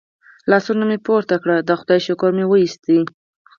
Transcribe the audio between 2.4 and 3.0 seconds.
وایست.